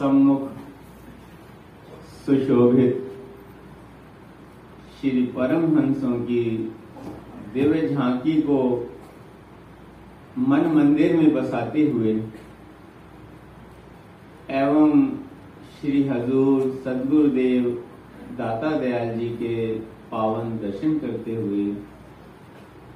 [0.00, 0.44] सम्मुख
[2.26, 3.08] सुशोभित।
[5.00, 6.44] श्री परमहंसों की
[7.54, 8.60] दिव्य झांकी को
[10.38, 12.12] मन मंदिर में बसाते हुए
[14.60, 15.06] एवं
[15.74, 17.68] श्री हजूर सदगुरुदेव
[18.38, 19.54] दाता दयाल जी के
[20.10, 21.66] पावन दर्शन करते हुए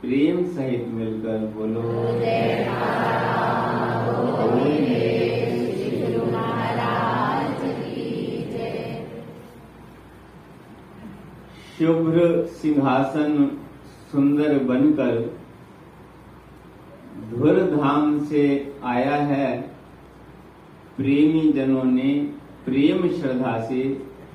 [0.01, 1.83] प्रेम सहित मिलकर बोलो।
[11.85, 13.33] शुभ्र सिंहासन
[14.13, 15.17] सुंदर बनकर
[17.31, 18.45] धुर धाम से
[18.85, 19.57] आया है।
[20.97, 22.13] प्रेमी जनों ने
[22.65, 23.81] प्रेम श्रद्धा से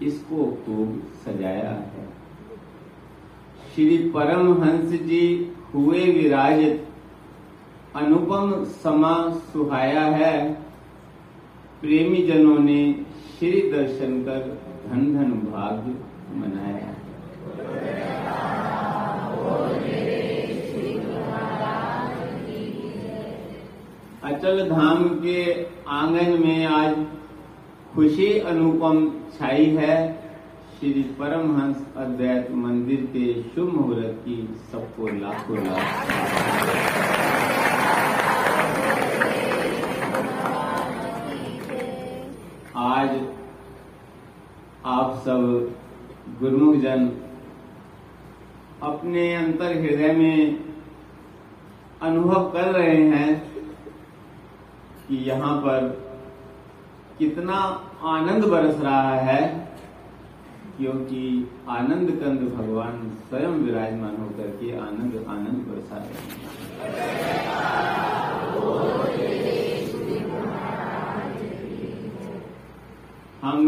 [0.03, 2.07] इसको खूब सजाया है।
[3.75, 5.25] श्री परमहंस जी
[5.73, 6.85] हुए विराजित
[7.95, 10.53] अनुपम समा सुहाया है।
[11.81, 12.81] प्रेमी जनों ने
[13.39, 15.91] श्री दर्शन कर धन धन भाग्य
[16.35, 16.78] मनाया
[24.29, 25.43] अचल धाम के
[25.87, 26.95] आँगन में आज
[27.93, 28.97] खुशी अनुपम
[29.37, 29.95] छाई है।
[30.79, 34.35] श्री परमहंस अद्वैत मंदिर के शुभ मुहूर्त की
[34.71, 35.81] सबको लाखों लाख
[42.75, 43.19] आज
[44.85, 45.75] आप सब
[46.39, 47.11] गुरुमुख जन
[48.83, 50.65] अपने अंतर हृदय में
[52.01, 53.48] अनुभव कर रहे हैं।
[55.09, 55.87] कि यहाँ पर
[57.19, 57.55] कितना
[58.07, 59.41] आनंद बरस रहा है,
[60.77, 61.21] क्योंकि
[61.69, 62.99] आनंद कंद भगवान
[63.29, 66.19] स्वयं विराजमान होकर के आनंद आनंद बरसा रहे
[73.41, 73.61] हम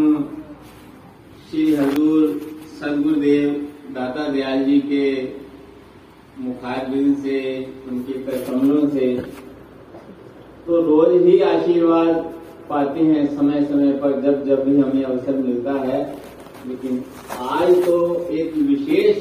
[1.49, 2.39] श्री हजूर
[2.79, 3.49] सदगुरुदेव
[3.93, 5.05] दाता दयाल जी के
[6.39, 7.39] मुखारबिंद से,
[7.89, 8.13] उनके
[8.45, 9.07] कमलों से
[10.71, 12.09] तो रोज ही आशीर्वाद
[12.69, 15.97] पाते हैं समय समय पर जब जब भी हमें अवसर मिलता है।
[16.67, 17.03] लेकिन
[17.39, 17.95] आज तो
[18.31, 19.17] एक विशेष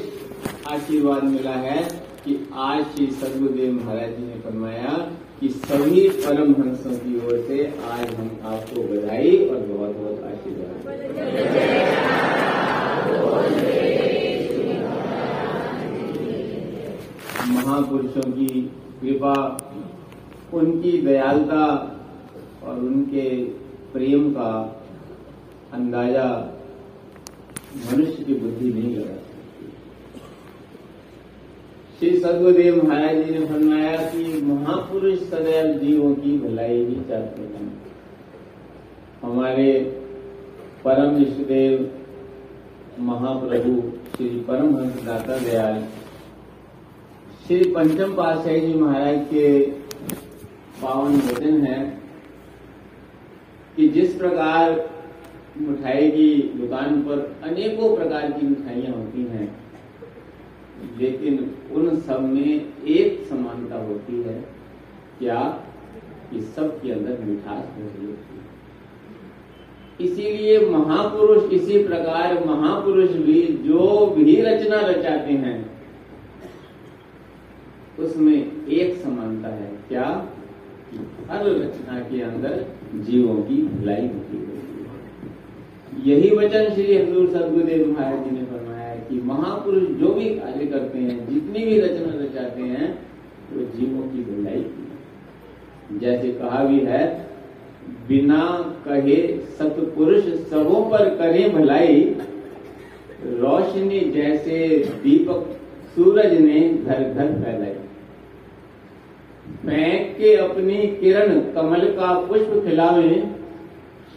[0.67, 1.81] आशीर्वाद मिला है
[2.25, 4.93] कि आज श्री सदगुरुदेव महाराज जी ने फरमाया
[5.39, 10.71] कि सभी परम हंसों की ओर से आज हम आपको बधाई और बहुत बहुत आशीर्वाद
[17.49, 18.47] महापुरुषों की
[19.01, 19.35] कृपा
[20.53, 21.65] उनकी दयालता
[22.63, 23.27] और उनके
[23.93, 24.51] प्रेम का
[25.73, 26.27] अंदाज़ा
[27.91, 29.15] मनुष्य की बुद्धि नहीं लगा
[31.99, 37.67] श्री सदगुरुदेव महाराज जी ने फरमाया कि महापुरुष सदैव जीवों की भलाई ही चाहते हैं।
[39.23, 39.73] हमारे
[40.85, 41.89] परम इष्टदेव
[42.99, 43.81] महाप्रभु
[44.15, 45.83] श्री परमहंस दाता दयाल,
[47.47, 49.45] श्री पंचम पातशाही जी महाराज के
[50.83, 51.99] पावन वचन है
[53.75, 54.89] कि जिस प्रकार
[55.57, 59.55] मिठाई की दुकान पर अनेकों प्रकार की मिठाइयाँ होती हैं,
[60.97, 64.45] लेकिन उन सब में एक समानता होती है
[65.19, 65.63] क्या?
[66.31, 68.41] कि सबके अंदर मिठास होती है।
[70.01, 75.71] इसीलिए महापुरुष इसी प्रकार महापुरुष भी जो भी रचना रचाते हैं,
[77.99, 80.29] उसमें एक समानता है। क्या?
[81.29, 82.65] हर रचना के अंदर
[82.95, 84.51] जीवों की भलाई होती है।
[86.05, 90.99] यही वचन श्री हजूर सदगुरुदेव महाराज जी ने फरमाया कि महापुरुष जो भी कार्य करते
[90.99, 92.99] हैं, जितनी भी रचना रचाते हैं,
[93.53, 97.31] वो तो जीवों की भलाई की जैसे कहा भी है,
[98.07, 102.03] बिना कहे सतपुरुष सबों पर करें भलाई,
[103.25, 104.57] रोशनी जैसे
[105.03, 105.59] दीपक
[105.95, 107.73] सूरज ने घर घर फैलाई
[109.57, 113.15] फेंक के अपनी किरण कमल का पुष्प खिलावे।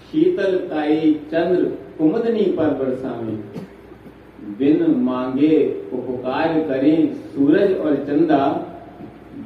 [0.04, 1.64] शीतल काई चंद्र
[1.98, 3.36] कुमदनी पर बरसावे
[4.58, 5.56] बिन मांगे
[5.92, 8.38] उपकार करें सूरज और चंदा,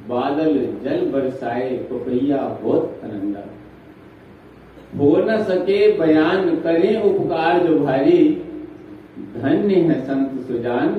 [0.08, 0.54] बादल
[0.84, 3.44] जल बरसाए पपैया बहुत आनंदा
[4.98, 8.20] हो न सके बयान करें उपकार जो भारी,
[9.34, 10.94] धन्य है संत सुजान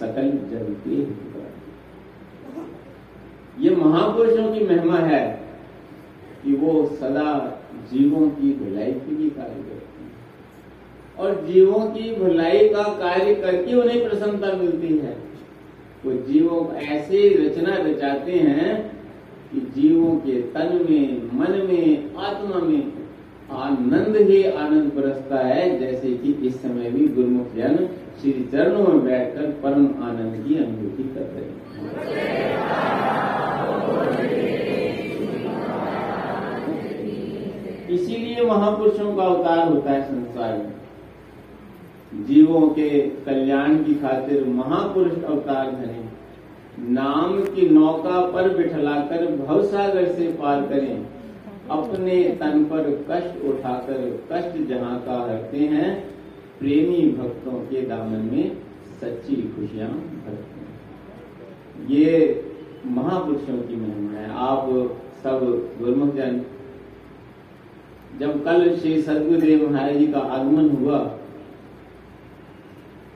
[0.00, 1.02] सकल जग के
[3.60, 5.40] ये महापुरुषों की महिमा है
[6.44, 7.60] कि वो सदा
[7.92, 10.12] जीवों की भलाई के लिए कार्य करते हैं।
[11.18, 15.16] और जीवों की भलाई का कार्य करके उन्हें प्रसन्नता मिलती है।
[16.04, 18.92] वो जीवों ऐसे रचना रचाते हैं
[19.52, 22.92] कि जीवों के तन में, मन में, आत्मा में
[23.52, 27.88] आनंद ही आनंद बरसता है। जैसे कि इस समय भी गुरुमुख जन
[28.20, 31.64] श्री चरणों में बैठकर परम आनंद की अनुभूति कर रहे हैं।
[37.94, 42.88] इसीलिए महापुरुषों का अवतार होता है संसार में। जीवों के
[43.26, 46.02] कल्याण की खातिर महापुरुष अवतार धरे
[46.90, 51.06] नाम की नौका पर बिठलाकर भवसागर से पार करें।
[51.70, 54.00] अपने तन पर कष्ट उठाकर
[54.32, 55.92] कष्ट जहाँ का हरते हैं,
[56.58, 58.56] प्रेमी भक्तों के दामन में
[59.00, 62.10] सच्ची खुशियाँ भरते हैं। ये
[62.86, 64.66] महापुरुषों की महिमा है। आप
[65.22, 65.40] सब
[65.78, 66.40] गुरुमुख जन
[68.20, 70.98] जब कल श्री सदगुरुदेव महाराज जी का आगमन हुआ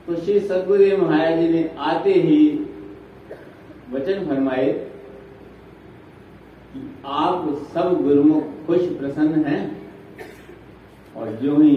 [0.07, 2.39] तो श्री सदगुरुदेव महाराज जी ने आते ही
[3.91, 4.67] वचन फरमाए
[6.73, 6.79] कि
[7.19, 9.61] आप सब गुरुमुख खुश प्रसन्न हैं।
[11.15, 11.75] और जो ही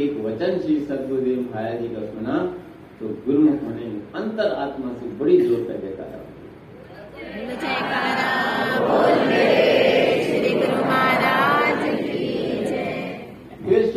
[0.00, 2.38] एक वचन श्री सदगुरुदेव महाराज जी का सुना
[3.00, 3.86] तो गुरुमुख होने
[4.20, 6.02] अंतर आत्मा से बड़ी ज़ोर का देता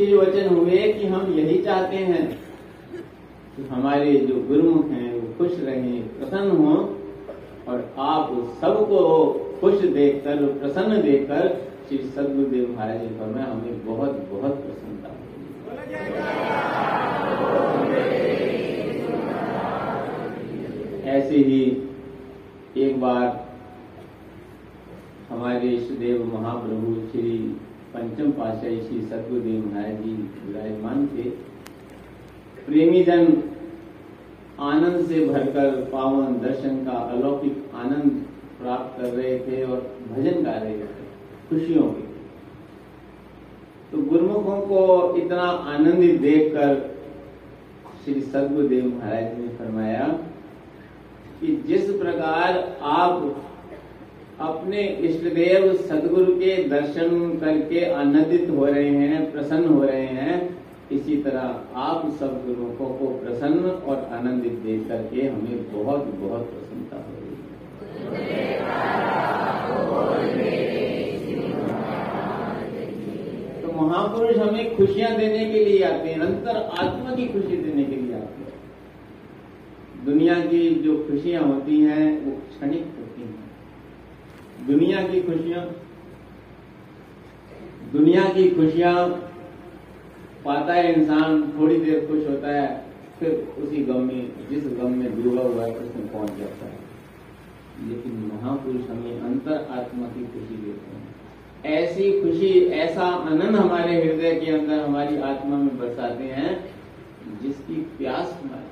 [0.07, 2.39] श्री वचन हुए कि हम यही चाहते हैं।
[3.55, 6.75] कि हमारे जो गुरुमुख हैं, वो खुश रहें, प्रसन्न हों
[7.67, 8.29] और आप
[8.61, 8.99] सबको
[9.61, 15.09] खुश देखकर, प्रसन्न देखकर श्री सदगुरुदेव महाराज जी पर हमें बहुत बहुत प्रसन्नता
[21.09, 21.61] ऐसे ही
[22.77, 23.47] एक बार
[25.29, 27.61] हमारे इष्ट देव महाप्रभु श्री
[27.97, 30.11] पंचम पाशाही श्री सदगुरुदेव महाराज जी
[30.45, 31.23] विराजमान थे।
[32.65, 33.31] प्रेमी जन
[34.63, 38.11] आनंद से भरकर पावन दर्शन का अलौकिक आनंद
[38.59, 39.79] प्राप्त कर रहे थे और
[40.09, 41.07] भजन गा रहे थे।
[41.49, 42.05] खुशियों के
[43.91, 44.83] तो गुरुमुखों को
[45.17, 46.75] इतना आनंदित देखकर
[48.03, 50.07] श्री सदगुरुदेव महाराज ने फरमाया
[51.39, 52.63] कि जिस प्रकार
[52.93, 53.13] आप
[54.39, 60.35] अपने इष्टदेव सदगुरु के दर्शन करके आनंदित हो रहे हैं, प्रसन्न हो रहे हैं,
[60.91, 61.45] इसी तरह
[61.75, 67.33] आप सब लोगों को प्रसन्न और आनंदित देख करके हमें बहुत बहुत प्रसन्नता हो रही
[67.33, 67.41] है।
[73.61, 77.95] तो महापुरुष हमें खुशियाँ देने के लिए आते हैं, अंतर आत्मा की खुशी देने के
[77.95, 78.53] लिए आते हैं।
[80.05, 82.85] दुनिया की जो खुशियाँ होती हैं, वो क्षणिक
[84.67, 85.75] दुनिया की खुशियाँ,
[87.93, 89.09] दुनिया की खुशियाँ
[90.45, 92.85] पाता है इंसान, थोड़ी देर खुश होता है,
[93.19, 96.79] फिर उसी गम में, जिस गम में डूबा हुआ है, उसमें पहुँच जाता है।
[97.89, 101.15] लेकिन महापुरुष हमें अंतर आत्मा की खुशी देते हैं।
[101.65, 106.73] ऐसी खुशी, ऐसा आनंद हमारे हृदय के अंदर हमारी आत्मा में बरसाते हैं,
[107.41, 108.67] जिसकी प्यास हमारी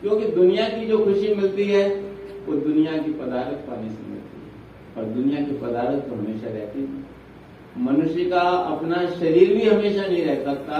[0.00, 2.07] क्योंकि दुनिया की जो खुशी मिलती है
[2.48, 4.50] वो दुनिया की पदार्थ पाने से मिलती है।
[4.96, 10.24] और दुनिया की पदार्थ तो हमेशा रहती है। मनुष्य का अपना शरीर भी हमेशा नहीं
[10.24, 10.78] रह सकता,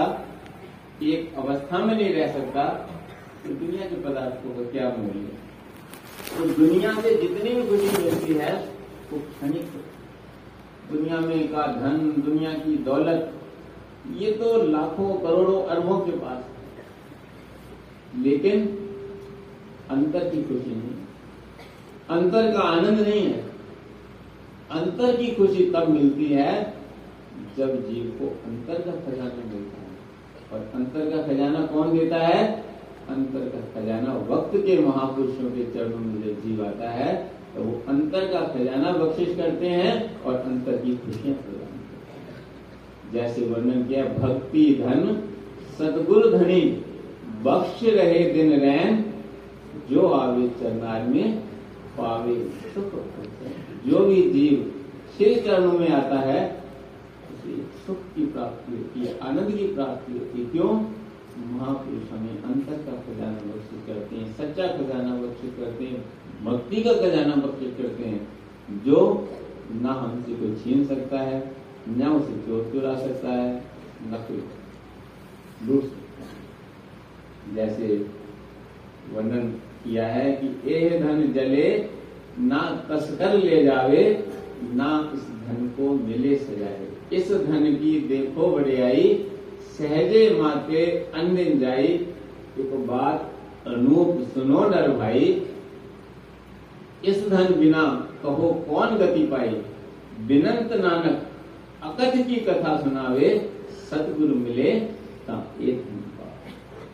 [1.03, 2.63] एक अवस्था में नहीं रह सकता
[3.41, 5.37] तो दुनिया के पदार्थों का क्या मूल्य
[6.29, 8.53] तो दुनिया से जितनी भी खुशी मिलती है,
[9.11, 9.67] वो क्षणिक
[10.91, 13.31] दुनिया में का धन, दुनिया की दौलत,
[14.17, 16.41] ये तो लाखों, करोड़ों अरबों के पास
[18.17, 18.67] लेकिन
[19.91, 20.95] अंतर की खुशी नहीं।
[22.09, 23.39] अंतर का आनंद नहीं है।
[24.71, 26.51] अंतर की खुशी तब मिलती है
[27.57, 29.87] जब जीव को अंतर का खजाना मिलता है।
[30.51, 32.43] और अंतर का खजाना कौन देता है?
[33.09, 37.13] अंतर का खजाना वक्त के महापुरुषों के चरणों में जब जीव आता है
[37.55, 43.13] तो वो अंतर का खजाना बख्शिश करते हैं और अंतर की खुशियाँ प्रदान करते हैं।
[43.13, 44.99] जैसे वर्णन किया, भक्ति धन,
[45.77, 46.61] सदगुरु धनी,
[47.43, 49.03] बख्श रहे दिन रैन,
[49.89, 51.43] जो आवे चरनार में
[51.99, 52.35] पावे।
[52.73, 52.91] सुख
[53.85, 54.71] जो भी जीव
[55.17, 56.39] श्री चरणों में आता है।
[57.29, 60.73] उसे सुख की प्राप्ति होती है, आनंद की प्राप्ति होती है। क्यों?
[61.39, 66.03] महापुरुष हमें अंतर का खजाना बख्शिश करते हैं, सच्चा खजाना बख्शिश करते हैं,
[66.45, 68.27] भक्ति का खजाना बख्शिश करते हैं,
[68.85, 68.99] जो
[69.71, 71.55] ना हमसे कोई छीन सकता है,
[71.89, 73.55] न उसे चोर चुरा सकता है,
[74.03, 74.43] न कोई
[75.67, 78.09] लूट सकता है। जैसे
[79.13, 79.53] वर्णन
[79.83, 81.67] किया है कि ए धन जले,
[82.41, 82.59] ना
[82.89, 84.03] तस्कर ले जावे,
[84.75, 89.13] ना इस धन को मिले सजाए इस धन की देखो बड़ियाई,
[89.77, 91.87] सहजे माते अन्य जाई
[92.59, 95.25] एक बात अनूप सुनो नर भाई,
[97.05, 97.83] इस धन बिना
[98.23, 99.49] कहो कौन गति पाई
[100.27, 101.25] बिनंत नानक
[101.83, 103.29] अकथ की कथा सुनावे,
[103.89, 104.73] सतगुरु मिले
[105.27, 105.78] ता पावे।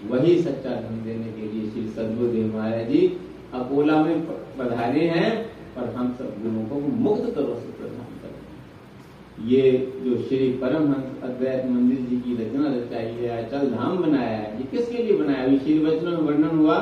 [0.09, 3.07] वही सच्चा धर्म देने के लिए श्री सदगुरुदेव महाराज जी
[3.53, 4.25] अकोला में
[4.57, 5.31] पधारे हैं
[5.77, 9.71] और हम सब गुरुओं को मुक्त करो से प्रदान करें ये
[10.03, 14.63] जो श्री परमहंस अद्वैत मंदिर जी की रचना रचाई है, अचल धाम बनाया है, ये
[14.71, 15.43] किसके लिए बनाया?
[15.43, 16.77] अभी श्री वचनों में वर्णन हुआ,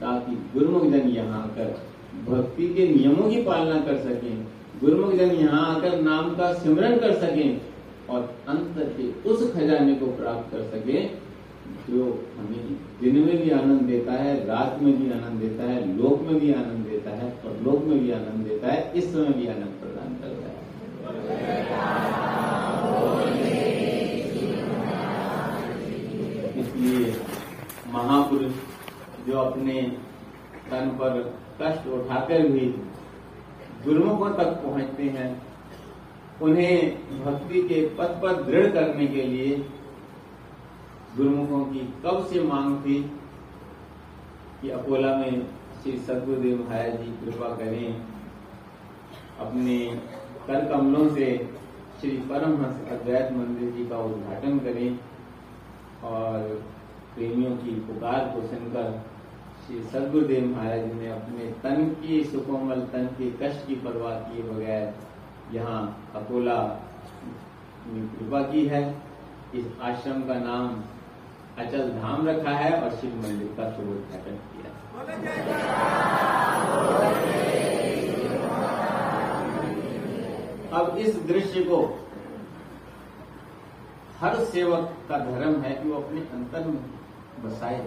[0.00, 1.74] ताकि गुरुमुख जन यहाँ आकर
[2.28, 4.46] भक्ति के नियमों की पालना कर सकें
[4.80, 7.60] गुरुमुख जन यहाँ आकर नाम का सिमरन कर सकें
[8.10, 10.98] और अंत के उस खजाने को प्राप्त कर सकें
[11.88, 12.04] जो
[12.38, 12.62] हमें
[13.00, 16.52] दिन में भी आनंद देता है, रात में भी आनंद देता है, लोक में भी
[16.54, 20.14] आनंद देता है और लोक में भी आनंद देता है, इस समय भी आनंद प्रदान
[20.22, 20.60] करता है।
[26.60, 27.14] इसलिए
[27.92, 28.52] महापुरुष
[29.26, 29.82] जो अपने
[30.70, 31.20] तन पर
[31.60, 32.66] कष्ट उठाकर भी
[33.84, 35.30] गुरुमुखों तक पहुँचते हैं,
[36.42, 36.74] उन्हें
[37.24, 39.56] भक्ति के पथ पर दृढ़ करने के लिए
[41.16, 42.98] गुरुमुखों की। कब से मांग थी
[44.62, 45.46] कि अकोला में
[45.82, 48.04] श्री सदगुरुदेव महाराज जी कृपा करें?
[49.40, 49.78] अपने
[50.46, 51.26] कर कमलों से
[52.00, 54.98] श्री परमहंस अद्वैत मंदिर जी का उद्घाटन करें
[56.04, 56.48] और
[57.14, 58.90] प्रेमियों की पुकार को सुनकर
[59.66, 64.94] श्री सदगुरुदेव महाराज ने अपने तन की सुकोमल, तन के कष्ट की परवाह किए बगैर
[65.54, 65.80] यहाँ
[66.14, 66.58] अकोला
[67.86, 68.82] कृपा की है।
[69.54, 70.68] इस आश्रम का नाम
[71.58, 74.70] अचल धाम रखा है और शिव मंदिर का शुभ उद्घाटन किया।
[80.78, 81.78] अब इस दृश्य को
[84.20, 86.82] हर सेवक का धर्म है कि वो अपने अंतर में
[87.44, 87.80] बसाए।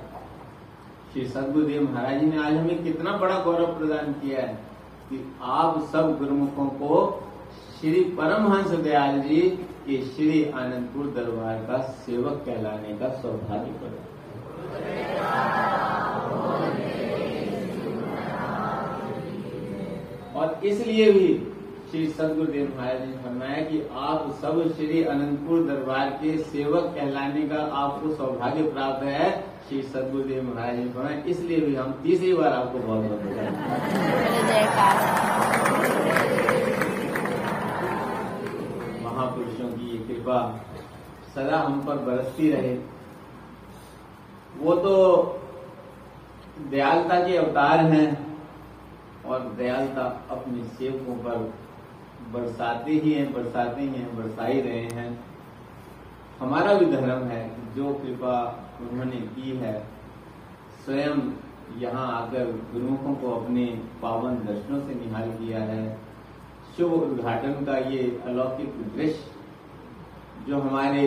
[1.14, 4.54] श्री सदगुरुदेव महाराज जी ने आज हमें कितना बड़ा गौरव प्रदान किया है
[5.10, 6.98] कि आप सब गुरुमुखों को
[7.80, 9.40] श्री परमहंस दयाल जी
[9.88, 14.14] के श्री आनंदपुर दरबार का सेवक कहलाने का सौभाग्य प्रदान
[20.36, 21.28] और इसलिए भी
[21.92, 27.60] श्री सदगुरुदेव महाराज ने फरमाया कि आप सब श्री अनंतपुर दरबार के सेवक कहलाने का
[27.82, 29.30] आपको सौभाग्य प्राप्त है,
[29.68, 33.50] श्री सदगुरुदेव महाराज ने फरमाया। इसलिए भी हम तीसरी बार आपको बहुत बहुत बधाई
[34.16, 34.96] बोले जयकार
[39.04, 40.66] महापुरुषों की ये कृपा।
[41.36, 42.78] सदा हम पर बरसती रहे।
[44.58, 44.96] वो तो
[46.72, 48.38] दयालता के अवतार हैं
[49.26, 51.54] और दयालता अपने सेवकों पर
[52.34, 55.26] बरसाते ही हैं, बरसाते ही हैं बरसा ही रहे हैं।
[56.40, 59.88] हमारा भी धर्म है, जो कृपा उन्होंने की है,
[60.86, 61.22] स्वयं
[61.78, 63.66] यहाँ आकर गुरुमुखों को अपने
[64.02, 66.00] पावन दर्शनों से निहाल किया है।
[66.78, 69.35] शुभ उद्घाटन का ये अलौकिक दृश्य
[70.48, 71.04] जो हमारे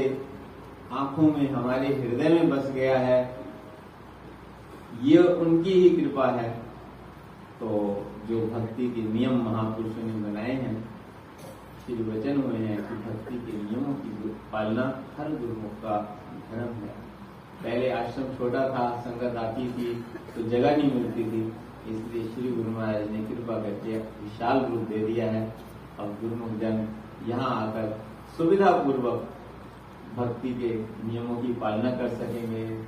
[0.92, 3.18] आँखों में, हमारे हृदय में बस गया है,
[5.02, 6.48] ये उनकी ही कृपा है।
[7.60, 7.68] तो
[8.28, 10.76] जो भक्ति के नियम महापुरुषों ने बनाए हैं
[11.84, 14.82] श्री वचन हुए हैं कि भक्ति के नियमों की पालना
[15.18, 15.96] हर गुरुमुख का
[16.50, 16.96] धर्म है।
[17.62, 19.94] पहले आश्रम छोटा था, संगत आती थी
[20.34, 21.40] तो जगह नहीं मिलती थी।
[21.88, 25.42] इसलिए श्री गुरु महाराज ने कृपा करके विशाल रूप दे दिया है।
[26.00, 26.86] और गुरुमुख जन
[27.28, 27.86] यहाँ आकर
[28.38, 29.28] सुविधा पूर्वक
[30.16, 30.68] भक्ति के
[31.06, 32.82] नियमों की पालना कर सकेंगे।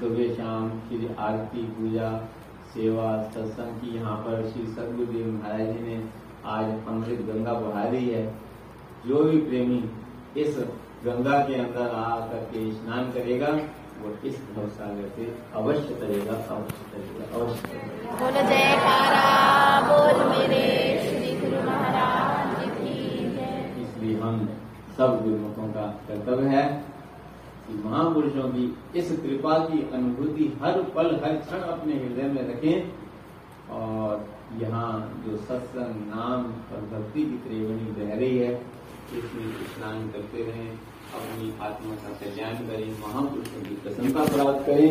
[0.00, 2.10] सुबह, शाम, फिर आरती, पूजा,
[2.74, 6.04] सेवा, सत्संग की यहाँ पर श्री सदगुरुदेव महाराज जी ने
[6.44, 8.34] आज अमृत गंगा बहा दी है।
[9.06, 9.90] जो भी प्रेमी
[10.36, 10.58] इस
[11.04, 13.48] गंगा के अंदर आकर के स्नान करेगा,
[14.02, 19.24] वो इस भवसागर से अवश्य करेगा अवश्य करेगा अवश्य करेगा। बोले जयकारा,
[19.80, 20.87] बोल मेरे।
[24.98, 26.62] सब गुरुमुखों का कर्तव्य है
[27.66, 28.64] कि महापुरुषों की
[28.98, 34.26] इस कृपा की अनुभूति हर पल, हर क्षण अपने हृदय में रखें और
[34.60, 34.90] यहाँ
[35.26, 38.52] जो सत्संग नाम और भक्ति की त्रिवेणी बह रही है,
[39.12, 40.70] इसमें स्नान करते रहें,
[41.18, 44.90] अपनी आत्मा का कल्याण करें, महापुरुषों की प्रसन्नता प्राप्त करें।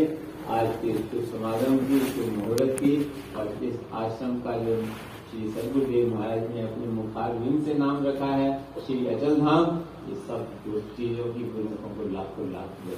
[0.58, 2.96] आज के शुभ समागम की, शुभ मुहूर्त की
[3.38, 4.82] और इस आश्रम का जो
[5.30, 8.52] श्री सदगुरुदेव महाराज ने अपने मुखारविंद से नाम रखा है,
[8.86, 11.44] श्री अचल धाम ये सब जो चीज़ों की
[11.94, 12.96] को लाखों लाख दे